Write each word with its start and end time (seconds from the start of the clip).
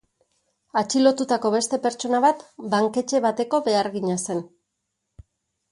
Atxilotutako 0.81 1.51
beste 1.57 1.79
pertsona 1.83 2.23
bat 2.25 2.41
banketxe 2.75 3.21
bateko 3.27 3.61
behargina 3.69 4.19
zen. 4.29 4.45